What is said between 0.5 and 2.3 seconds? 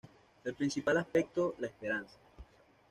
principal aspecto, la esperanza.